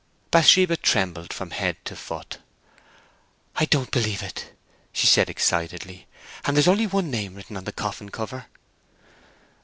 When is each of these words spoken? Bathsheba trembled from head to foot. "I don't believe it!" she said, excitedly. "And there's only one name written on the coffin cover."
Bathsheba 0.31 0.77
trembled 0.77 1.31
from 1.31 1.51
head 1.51 1.77
to 1.85 1.95
foot. 1.95 2.39
"I 3.57 3.65
don't 3.65 3.91
believe 3.91 4.23
it!" 4.23 4.57
she 4.91 5.05
said, 5.05 5.29
excitedly. 5.29 6.07
"And 6.43 6.57
there's 6.57 6.67
only 6.67 6.87
one 6.87 7.11
name 7.11 7.35
written 7.35 7.55
on 7.55 7.65
the 7.65 7.71
coffin 7.71 8.09
cover." 8.09 8.47